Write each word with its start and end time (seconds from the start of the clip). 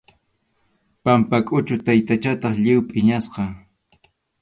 Pampakʼuchu 1.03 1.75
taytachataq 1.85 2.55
lliw 2.63 2.79
phiñasqa. 2.89 3.43